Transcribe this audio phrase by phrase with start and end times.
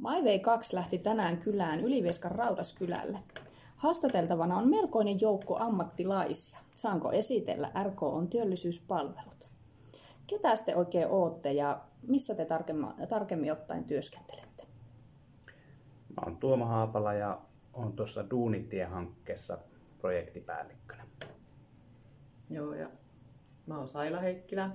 [0.00, 3.18] MyWay 2 lähti tänään kylään Ylivieskan Raudaskylälle.
[3.76, 6.58] Haastateltavana on melkoinen joukko ammattilaisia.
[6.70, 9.48] Saanko esitellä RK on työllisyyspalvelut?
[10.26, 12.46] Ketä te oikein ootte ja missä te
[13.08, 14.66] tarkemmin ottaen työskentelette?
[16.08, 17.40] Mä oon Tuomo Haapala ja
[17.72, 19.58] on tuossa Duunitie-hankkeessa
[20.00, 21.06] projektipäällikkönä.
[22.50, 22.88] Joo, ja
[23.66, 24.70] mä oon Saila Heikkilä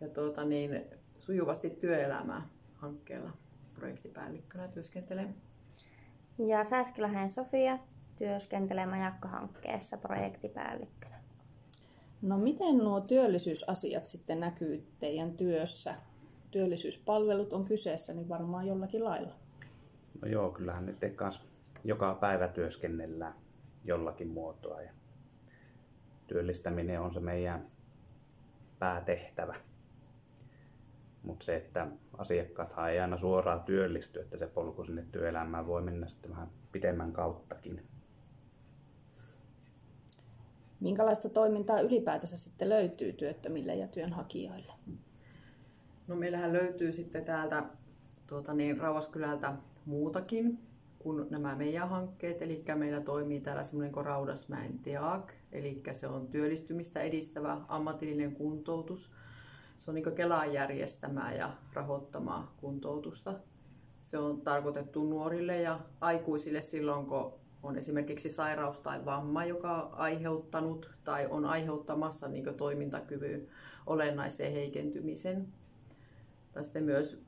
[0.00, 0.84] ja tuota, niin,
[1.18, 2.42] sujuvasti työelämää
[2.74, 3.30] hankkeella
[3.78, 5.34] projektipäällikkönä työskentelen.
[6.38, 7.78] Ja Sääskiläheen Sofia
[8.16, 11.18] työskentelee Majakka-hankkeessa projektipäällikkönä.
[12.22, 15.94] No miten nuo työllisyysasiat sitten näkyy teidän työssä?
[16.50, 19.34] Työllisyyspalvelut on kyseessä, niin varmaan jollakin lailla.
[20.22, 21.44] No joo, kyllähän nyt kanssa
[21.84, 23.34] joka päivä työskennellään
[23.84, 24.82] jollakin muotoa.
[24.82, 24.90] Ja
[26.26, 27.70] työllistäminen on se meidän
[28.78, 29.54] päätehtävä.
[31.28, 31.86] Mutta se, että
[32.18, 37.12] asiakkaat ei aina suoraan työllisty, että se polku sinne työelämään voi mennä sitten vähän pitemmän
[37.12, 37.86] kauttakin.
[40.80, 44.72] Minkälaista toimintaa ylipäätänsä sitten löytyy työttömille ja työnhakijoille?
[46.06, 47.64] No meillähän löytyy sitten täältä
[48.26, 49.54] tuota niin, Rauhaskylältä
[49.86, 50.58] muutakin
[50.98, 52.42] kuin nämä meidän hankkeet.
[52.42, 59.10] Eli meillä toimii täällä semmoinen kuin Raudasmäen TEAK, eli se on työllistymistä edistävä ammatillinen kuntoutus.
[59.78, 63.34] Se on niin Kelaan järjestämää ja rahoittamaa kuntoutusta.
[64.02, 69.94] Se on tarkoitettu nuorille ja aikuisille silloin, kun on esimerkiksi sairaus tai vamma, joka on
[69.94, 73.48] aiheuttanut tai on aiheuttamassa niin toimintakyvyn
[73.86, 75.52] olennaisen heikentymisen.
[76.52, 77.22] Tai sitten myös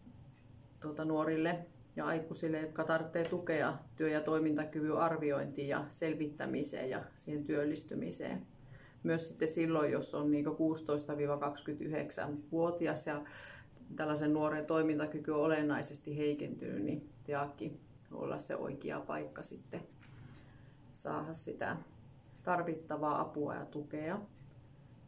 [0.81, 7.45] tuota, nuorille ja aikuisille, jotka tarvitsee tukea työ- ja toimintakyvyn arviointiin ja selvittämiseen ja siihen
[7.45, 8.47] työllistymiseen.
[9.03, 13.25] Myös sitten silloin, jos on niin 16-29-vuotias ja
[13.97, 17.81] tällaisen nuoren toimintakyky on olennaisesti heikentynyt, niin TEAKki
[18.13, 19.81] olla se oikea paikka sitten
[20.93, 21.77] saada sitä
[22.45, 24.21] tarvittavaa apua ja tukea.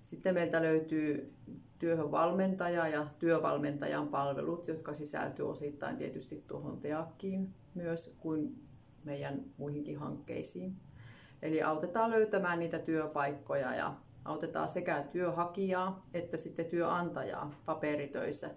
[0.02, 1.32] Sitten meiltä löytyy
[1.78, 8.68] työhön valmentaja ja työvalmentajan palvelut, jotka sisältyy osittain tietysti tuohon TEAKkiin myös kuin
[9.04, 10.76] meidän muihinkin hankkeisiin.
[11.42, 13.94] Eli autetaan löytämään niitä työpaikkoja ja
[14.24, 18.50] autetaan sekä työhakijaa että sitten työnantajaa paperitöissä.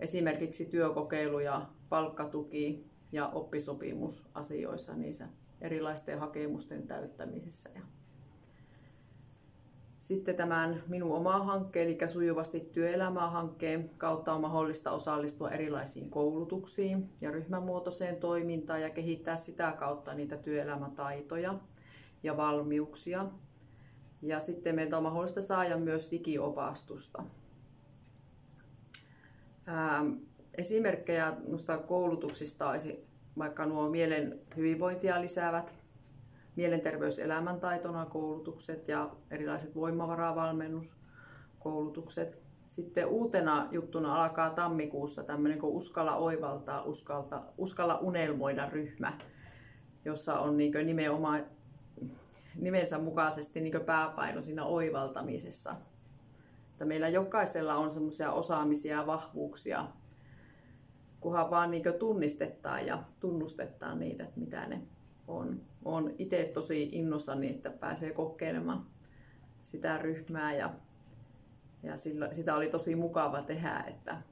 [0.00, 5.28] Esimerkiksi työkokeiluja, palkkatuki ja oppisopimusasioissa niissä
[5.60, 7.70] erilaisten hakemusten täyttämisessä.
[9.98, 17.08] Sitten tämän minun oma hankkeen, eli sujuvasti työelämää hankkeen kautta on mahdollista osallistua erilaisiin koulutuksiin
[17.20, 21.54] ja ryhmämuotoiseen toimintaan ja kehittää sitä kautta niitä työelämätaitoja
[22.22, 23.26] ja valmiuksia.
[24.22, 27.24] Ja sitten meiltä on mahdollista saada myös digiopastusta.
[30.58, 33.08] esimerkkejä noista koulutuksista olisi
[33.38, 35.76] vaikka nuo mielen hyvinvointia lisäävät
[36.56, 42.42] mielenterveyselämäntaitona koulutukset ja erilaiset voimavaravalmennuskoulutukset.
[42.66, 49.18] Sitten uutena juttuna alkaa tammikuussa tämmöinen kuin Uskalla oivaltaa, uskalta, uskalla unelmoida ryhmä,
[50.04, 51.46] jossa on niin nimenomaan
[52.54, 55.74] nimensä mukaisesti niin pääpaino siinä oivaltamisessa.
[56.70, 59.88] Että meillä jokaisella on semmoisia osaamisia ja vahvuuksia,
[61.20, 64.82] kunhan vaan niin tunnistetaan ja tunnustetaan niitä, että mitä ne
[65.28, 65.60] on.
[65.84, 68.80] Olen itse tosi innossani, että pääsee kokeilemaan
[69.62, 70.74] sitä ryhmää ja,
[71.82, 74.22] ja sillä, sitä oli tosi mukava tehdä, että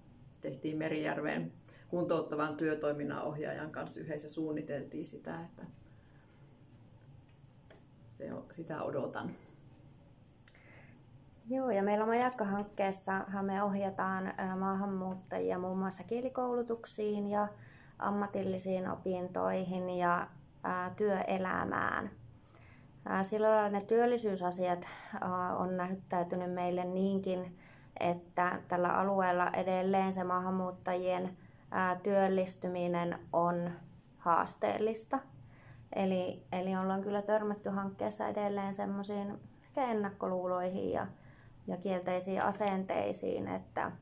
[0.40, 1.52] tehtiin Merijärveen
[1.88, 5.66] kuntouttavan työtoiminnan ohjaajan kanssa yhdessä suunniteltiin sitä, että
[8.16, 9.30] se, sitä odotan.
[11.48, 17.48] Joo, ja meillä Majakka-hankkeessa me ohjataan maahanmuuttajia muun muassa kielikoulutuksiin ja
[17.98, 20.28] ammatillisiin opintoihin ja
[20.96, 22.10] työelämään.
[23.22, 24.86] Sillä lailla ne työllisyysasiat
[25.56, 27.58] on näyttäytynyt meille niinkin,
[28.00, 31.36] että tällä alueella edelleen se maahanmuuttajien
[32.02, 33.70] työllistyminen on
[34.18, 35.18] haasteellista.
[35.96, 39.40] Eli, eli ollaan kyllä törmätty hankkeessa edelleen semmoisiin
[39.76, 41.06] ennakkoluuloihin ja,
[41.66, 43.92] ja kielteisiin asenteisiin, että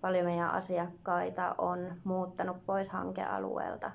[0.00, 3.90] paljon meidän asiakkaita on muuttanut pois hankealueelta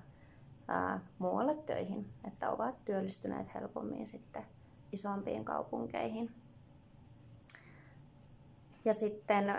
[0.68, 4.46] ää, muualle töihin, että ovat työllistyneet helpommin sitten
[4.92, 6.36] isompiin kaupunkeihin.
[8.86, 9.50] Ja sitten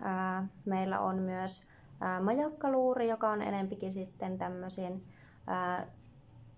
[0.00, 1.66] ää, meillä on myös
[2.00, 5.06] ää, majakkaluuri, joka on enempikin sitten tämmöisiin
[5.46, 5.86] ää,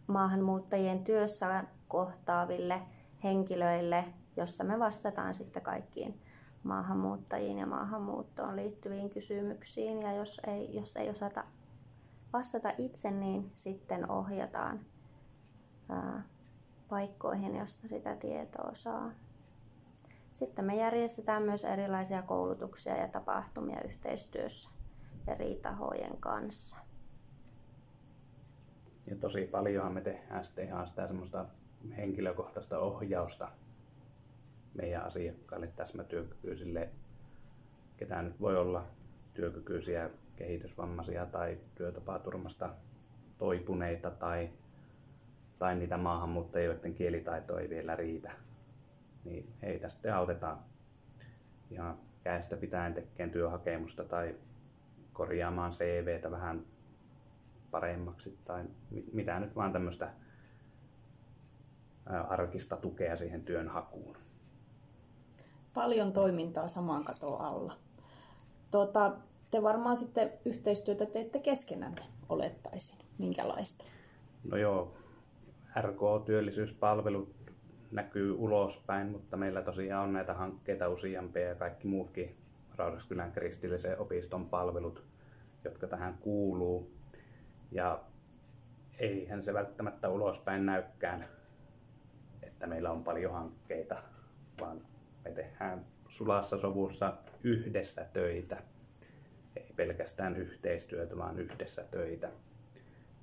[0.08, 2.82] maahanmuuttajien työssä kohtaaville
[3.25, 4.05] henkilöille,
[4.37, 6.20] jossa me vastataan sitten kaikkiin
[6.62, 10.02] maahanmuuttajiin ja maahanmuuttoon liittyviin kysymyksiin.
[10.02, 11.44] Ja jos ei, jos ei osata
[12.32, 14.81] vastata itse, niin sitten ohjataan
[16.88, 19.10] paikkoihin, josta sitä tietoa saa.
[20.32, 24.70] Sitten me järjestetään myös erilaisia koulutuksia ja tapahtumia yhteistyössä
[25.26, 26.88] eri tahojen kanssa.
[29.10, 31.46] Ja tosi paljonhan me tehdään sitten ihan sitä semmoista
[31.96, 33.49] henkilökohtaista ohjausta
[34.75, 36.88] meidän asiakkaille täsmätyökykyisille,
[37.96, 38.87] ketä nyt voi olla
[39.34, 42.70] työkykyisiä kehitysvammaisia tai työtapaturmasta
[43.38, 44.50] toipuneita tai,
[45.58, 48.31] tai niitä maahanmuuttajia, joiden kielitaito ei vielä riitä.
[49.25, 50.58] Niin heitä sitten autetaan
[51.70, 54.34] ihan käestä pitäen tekemään työhakemusta tai
[55.12, 56.66] korjaamaan CVtä vähän
[57.70, 58.65] paremmaksi tai
[59.12, 60.12] mitä nyt vaan tämmöistä
[62.29, 64.17] arkista tukea siihen työn hakuun.
[65.75, 67.73] Paljon toimintaa samaan katoon alla.
[68.70, 69.17] Tuota,
[69.50, 72.99] te varmaan sitten yhteistyötä teette keskenänne, olettaisin.
[73.19, 73.85] Minkälaista?
[74.44, 74.94] No joo,
[75.81, 77.35] RK-työllisyyspalvelut
[77.91, 82.37] näkyy ulospäin, mutta meillä tosiaan on näitä hankkeita useampia ja kaikki muutkin
[82.76, 85.05] Raudaskylän kristillisen opiston palvelut,
[85.65, 86.98] jotka tähän kuuluu.
[87.73, 88.05] Ja
[88.99, 91.29] eihän se välttämättä ulospäin näykään,
[92.43, 94.03] että meillä on paljon hankkeita,
[94.61, 94.87] vaan
[95.25, 98.62] me tehdään sulassa sovussa yhdessä töitä.
[99.56, 102.29] Ei pelkästään yhteistyötä, vaan yhdessä töitä.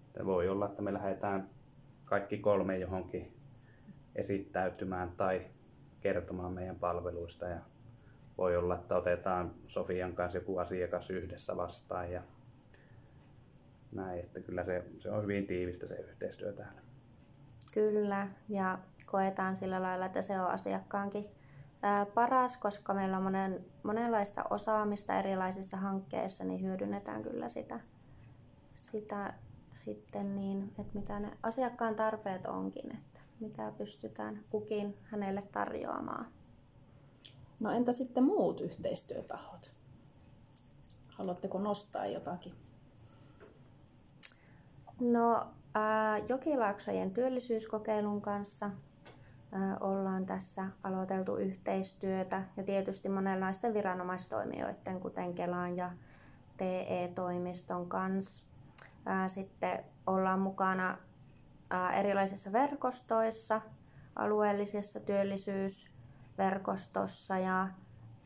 [0.08, 1.50] Että voi olla, että me lähdetään
[2.06, 3.38] kaikki kolme johonkin
[4.16, 5.46] esittäytymään tai
[6.02, 7.60] kertomaan meidän palveluista ja
[8.38, 12.22] voi olla, että otetaan Sofian kanssa joku asiakas yhdessä vastaan ja
[13.96, 16.82] näin, että kyllä se, se on hyvin tiivistä se yhteistyö täällä.
[17.74, 21.26] Kyllä, ja koetaan sillä lailla, että se on asiakkaankin
[22.14, 27.80] paras, koska meillä on monen, monenlaista osaamista erilaisissa hankkeissa, niin hyödynnetään kyllä sitä,
[28.76, 29.34] sitä
[29.74, 36.34] sitten niin, että mitä ne asiakkaan tarpeet onkin, että mitä pystytään kukin hänelle tarjoamaan.
[37.60, 39.72] No entä sitten muut yhteistyötahot?
[41.18, 42.65] Haluatteko nostaa jotakin?
[45.00, 48.70] No ää, Jokilaaksojen työllisyyskokeilun kanssa
[49.52, 55.92] ää, ollaan tässä aloiteltu yhteistyötä ja tietysti monenlaisten viranomaistoimijoiden, kuten Kelan ja
[56.58, 58.46] TE-toimiston kanssa.
[59.06, 60.98] Ää, sitten ollaan mukana
[61.96, 63.62] erilaisissa verkostoissa,
[64.16, 67.68] alueellisessa työllisyysverkostossa ja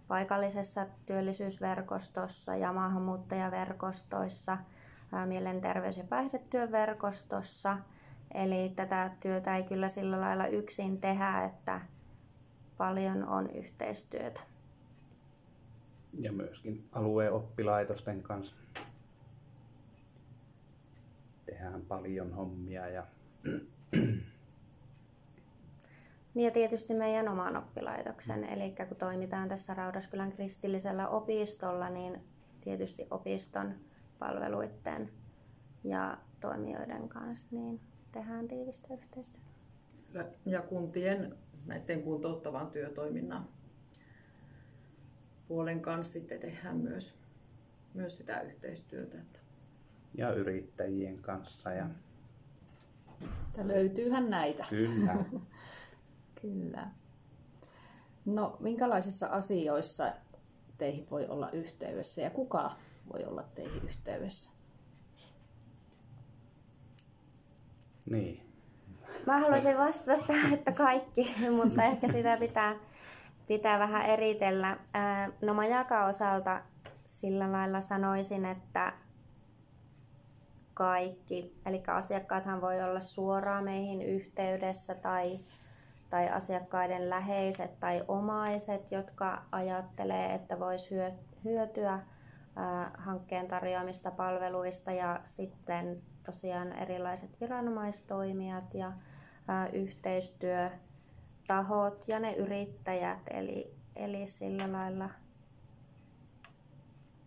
[0.07, 4.57] paikallisessa työllisyysverkostossa ja maahanmuuttajaverkostoissa–
[5.11, 7.77] mielenterveys- ja päihdetyön verkostossa.
[8.33, 11.81] Eli tätä työtä ei kyllä sillä lailla yksin tehdä, että
[12.77, 14.41] paljon on yhteistyötä.
[16.13, 18.55] Ja myöskin alueen oppilaitosten kanssa
[21.45, 22.87] tehdään paljon hommia.
[22.87, 23.07] Ja...
[26.33, 32.23] Niin ja tietysti meidän oman oppilaitoksen, eli kun toimitaan tässä Raudaskylän kristillisellä opistolla, niin
[32.61, 33.75] tietysti opiston
[34.19, 35.11] palveluiden
[35.83, 37.79] ja toimijoiden kanssa, niin
[38.11, 39.49] tehdään tiivistä yhteistyötä.
[40.45, 41.35] Ja kuntien
[41.65, 43.49] näiden kuntouttavan työtoiminnan
[45.47, 47.17] puolen kanssa sitten tehdään myös,
[47.93, 49.17] myös sitä yhteistyötä.
[50.17, 51.71] Ja yrittäjien kanssa.
[51.71, 51.89] Ja...
[53.21, 54.65] Että löytyyhän näitä.
[54.69, 55.15] Kyllä.
[56.41, 56.91] Kyllä.
[58.25, 60.13] No, minkälaisissa asioissa
[60.77, 62.71] teihin voi olla yhteydessä ja kuka
[63.13, 64.51] voi olla teihin yhteydessä?
[68.09, 68.49] Niin.
[69.25, 72.75] Mä haluaisin vastata tähän, että kaikki, mutta ehkä sitä pitää,
[73.47, 74.77] pitää vähän eritellä.
[75.41, 76.61] No Majaka osalta
[77.05, 78.93] sillä lailla sanoisin, että
[80.73, 81.55] kaikki.
[81.65, 85.37] Eli asiakkaathan voi olla suoraan meihin yhteydessä tai,
[86.09, 90.95] tai asiakkaiden läheiset tai omaiset, jotka ajattelee, että voisi
[91.43, 91.99] hyötyä
[92.97, 98.93] hankkeen tarjoamista palveluista ja sitten tosiaan erilaiset viranomaistoimijat ja
[99.73, 103.19] yhteistyötahot ja ne yrittäjät.
[103.29, 105.09] Eli, eli sillä lailla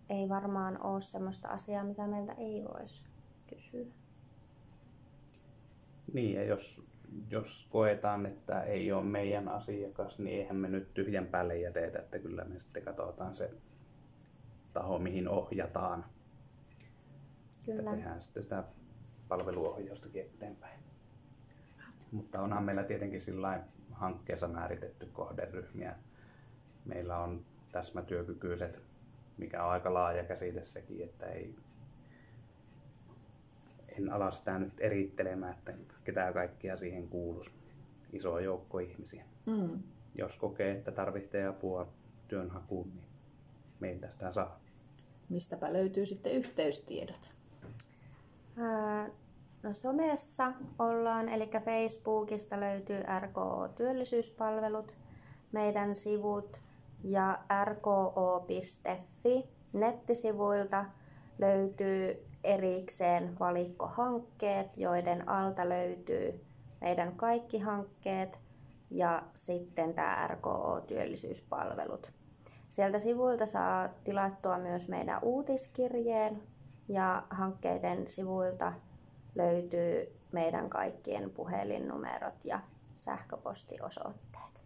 [0.08, 3.04] ei varmaan ole sellaista asiaa, mitä meiltä ei voisi
[3.46, 3.86] kysyä.
[6.12, 6.86] Niin, ja jos,
[7.30, 12.18] jos koetaan, että ei ole meidän asiakas, niin eihän me nyt tyhjän päälle jätetä, että
[12.18, 13.50] kyllä me sitten katsotaan se
[14.72, 16.04] taho, mihin ohjataan.
[17.64, 17.80] Kyllä.
[17.80, 18.64] Että tehdään sitten sitä
[19.28, 20.80] palveluohjaustakin eteenpäin.
[22.12, 25.94] Mutta onhan meillä tietenkin sillä hankkeessa määritetty kohderyhmiä.
[26.84, 28.82] Meillä on täsmätyökykyiset,
[29.38, 31.56] mikä on aika laaja käsite sekin, että ei,
[33.98, 35.72] en ala sitä nyt erittelemään, että
[36.04, 37.52] ketä kaikkia siihen kuuluisi.
[38.12, 39.24] Iso joukko ihmisiä.
[39.46, 39.82] Mm.
[40.14, 41.92] Jos kokee, että tarvitsee apua
[42.28, 43.08] työnhakuun, niin
[43.80, 44.61] meiltä sitä saa.
[45.32, 47.34] Mistäpä löytyy sitten yhteystiedot?
[49.62, 54.94] No somessa ollaan, eli Facebookista löytyy RKO-työllisyyspalvelut,
[55.52, 56.60] meidän sivut
[57.04, 60.84] ja rko.fi nettisivuilta
[61.38, 66.44] löytyy erikseen valikkohankkeet, joiden alta löytyy
[66.80, 68.40] meidän kaikki hankkeet
[68.90, 72.21] ja sitten tämä RKO-työllisyyspalvelut.
[72.72, 76.42] Sieltä sivuilta saa tilattua myös meidän uutiskirjeen
[76.88, 78.72] ja hankkeiden sivuilta
[79.34, 82.60] löytyy meidän kaikkien puhelinnumerot ja
[82.96, 84.64] sähköpostiosoitteet.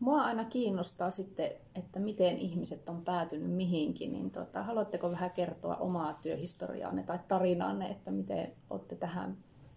[0.00, 5.76] Mua aina kiinnostaa sitten, että miten ihmiset on päätynyt mihinkin, niin tota, haluatteko vähän kertoa
[5.76, 9.36] omaa työhistoriaanne tai tarinaanne, että miten olette tähän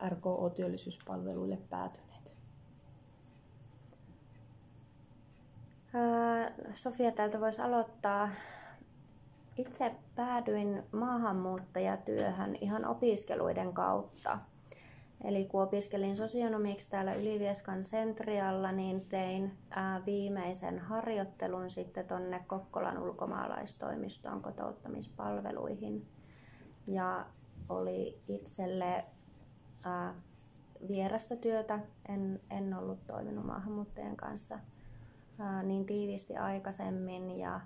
[0.10, 2.07] RKO-työllisyyspalveluille päätyneet?
[6.74, 8.30] Sofia täältä voisi aloittaa.
[9.58, 14.38] Itse päädyin maahanmuuttajatyöhön ihan opiskeluiden kautta.
[15.24, 19.58] Eli kun opiskelin sosionomiksi täällä Ylivieskan Sentrialla, niin tein
[20.06, 26.08] viimeisen harjoittelun sitten tonne Kokkolan ulkomaalaistoimistoon kotouttamispalveluihin.
[26.88, 27.26] Ja
[27.70, 29.04] oli itselle
[30.88, 34.60] vierasta työtä, en, en ollut toiminut maahanmuuttajien kanssa
[35.64, 37.60] niin tiiviisti aikaisemmin ja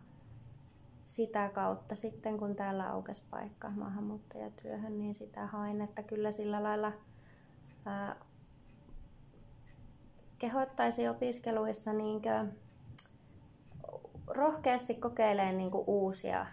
[1.06, 6.92] sitä kautta sitten, kun täällä aukesi paikka maahanmuuttajatyöhön, niin sitä hain, että kyllä sillä lailla
[7.86, 8.16] ää,
[10.38, 12.46] kehottaisi opiskeluissa niinkö
[14.28, 16.46] rohkeasti kokeilemaan niinku uusia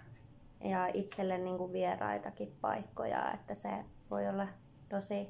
[0.65, 3.71] ja itselle niinku vieraitakin paikkoja, että se
[4.11, 4.49] voi olla
[4.89, 5.29] tosi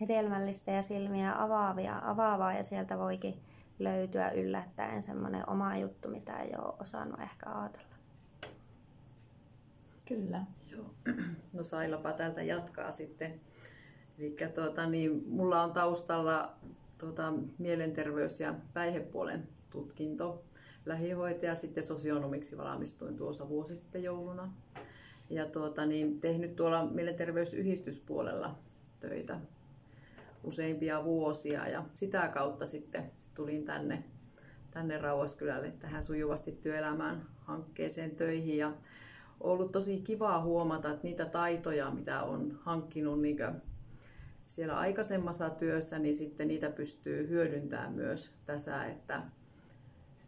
[0.00, 3.42] hedelmällistä ja silmiä avaavia, avaavaa ja sieltä voikin
[3.78, 7.92] löytyä yllättäen semmoinen oma juttu, mitä ei ole osannut ehkä ajatella.
[10.08, 10.44] Kyllä.
[10.70, 10.94] Joo.
[11.52, 13.40] No Sailapa täältä jatkaa sitten.
[14.18, 16.54] Eli tuota, niin, mulla on taustalla
[16.98, 20.44] tuota, mielenterveys- ja päihdepuolen tutkinto.
[20.86, 24.52] Lähihoitaja sitten sosionomiksi valmistuin tuossa vuosi sitten jouluna.
[25.30, 28.58] Ja tuota, niin, tehnyt tuolla mielenterveysyhdistyspuolella
[29.00, 29.40] töitä
[30.44, 34.04] useimpia vuosia ja sitä kautta sitten tulin tänne,
[34.70, 38.58] tänne Rauhaskylälle tähän sujuvasti työelämään hankkeeseen töihin.
[38.58, 38.72] Ja
[39.40, 43.36] ollut tosi kivaa huomata, että niitä taitoja, mitä on hankkinut niin
[44.46, 49.22] siellä aikaisemmassa työssä, niin sitten niitä pystyy hyödyntämään myös tässä, että,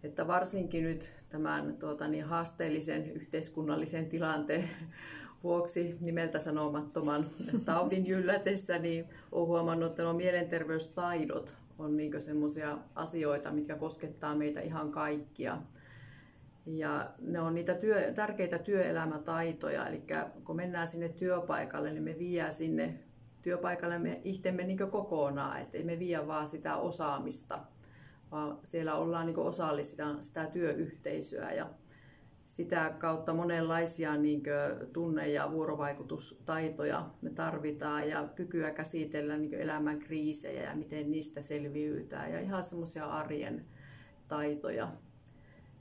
[0.03, 4.71] että varsinkin nyt tämän tuota, niin haasteellisen yhteiskunnallisen tilanteen
[5.45, 7.25] vuoksi nimeltä sanomattoman
[7.67, 14.61] taudin yllätessä, niin olen huomannut, että nuo mielenterveystaidot on niin semmoisia asioita, mitkä koskettaa meitä
[14.61, 15.63] ihan kaikkia.
[16.67, 20.03] Ja ne on niitä työ, tärkeitä työelämätaitoja, eli
[20.45, 22.99] kun mennään sinne työpaikalle, niin me vie sinne
[23.43, 27.61] työpaikalle me itsemme niin kokonaan, että ei me vie vaan sitä osaamista,
[28.31, 31.53] vaan siellä ollaan niin osallisina sitä työyhteisöä.
[31.53, 31.71] Ja
[32.45, 34.43] sitä kautta monenlaisia niin
[34.93, 42.33] tunne- ja vuorovaikutustaitoja me tarvitaan ja kykyä käsitellä niin elämän kriisejä ja miten niistä selviytään
[42.33, 43.65] ja ihan semmoisia arjen
[44.29, 44.93] taitoja.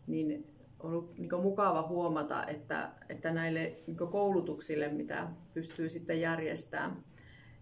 [0.08, 7.04] Niin ollut niin mukava huomata, että, että näille niin koulutuksille, mitä pystyy sitten järjestämään,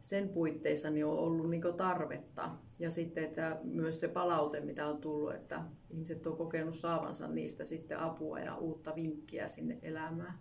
[0.02, 2.52] sen puitteissa niin on ollut niin tarvetta.
[2.80, 7.66] Ja sitten että myös se palaute, mitä on tullut, että ihmiset on kokenut saavansa niistä
[7.66, 10.40] sitten apua ja uutta vinkkiä sinne elämään.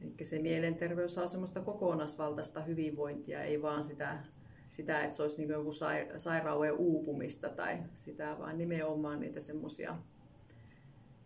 [0.00, 4.24] Eli se mielenterveys saa semmoista kokonaisvaltaista hyvinvointia, ei vaan sitä,
[4.70, 5.70] sitä että se olisi niin joku
[6.16, 9.96] sairauden uupumista tai sitä, vaan nimenomaan niitä semmoisia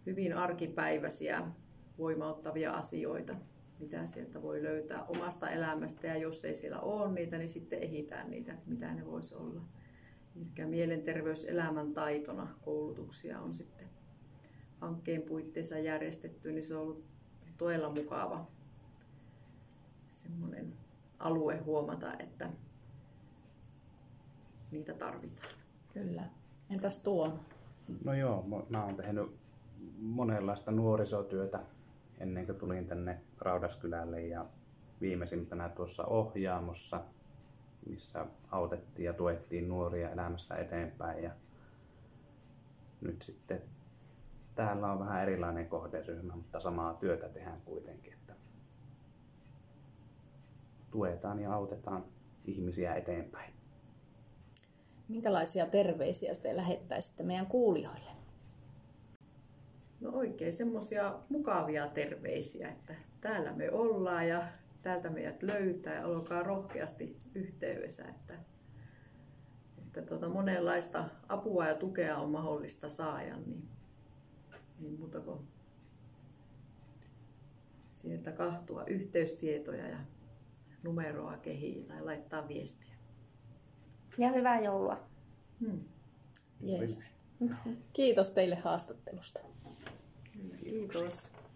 [0.07, 1.43] hyvin arkipäiväisiä
[1.99, 3.37] voimauttavia asioita,
[3.79, 6.07] mitä sieltä voi löytää omasta elämästä.
[6.07, 9.61] Ja jos ei siellä ole niitä, niin sitten ehitään niitä, mitä ne voisi olla.
[10.37, 13.89] Eli mielenterveyselämän taitona koulutuksia on sitten
[14.81, 17.05] hankkeen puitteissa järjestetty, niin se on ollut
[17.59, 18.47] todella mukava
[20.09, 20.77] semmoinen
[21.19, 22.51] alue huomata, että
[24.71, 25.53] niitä tarvitaan.
[25.95, 26.23] Kyllä.
[26.71, 27.39] Entäs tuo?
[28.05, 29.37] No joo, mä oon tehnyt
[29.99, 31.61] monenlaista nuorisotyötä
[32.19, 34.47] ennen kuin tulin tänne Raudaskylälle ja
[35.01, 37.05] viimeisimpänä tuossa Ohjaamossa,
[37.87, 41.23] missä autettiin ja tuettiin nuoria elämässä eteenpäin.
[41.23, 41.31] Ja
[43.01, 43.63] nyt sitten
[44.55, 48.13] täällä on vähän erilainen kohderyhmä, mutta samaa työtä tehdään kuitenkin.
[48.13, 48.35] Että
[50.91, 52.05] tuetaan ja autetaan
[52.45, 53.55] ihmisiä eteenpäin.
[55.09, 58.26] Minkälaisia terveisiä te lähettäisitte meidän kuulijoille?
[60.07, 64.47] No oikein semmoisia mukavia terveisiä, että täällä me ollaan ja
[64.83, 68.35] täältä meidät löytää ja olkaa rohkeasti yhteydessä, että,
[69.79, 73.69] että tuota, monenlaista apua ja tukea on mahdollista saada, niin
[74.83, 75.39] ei muuta kuin
[77.93, 79.99] sieltä kahtua yhteystietoja ja
[80.83, 82.95] numeroa kehiin tai laittaa viestiä.
[84.19, 85.09] Ja hyvää joulua.
[85.61, 85.81] Hmm.
[86.69, 87.15] Yes.
[87.93, 89.56] Kiitos teille haastattelusta.
[90.67, 91.36] Kiitos.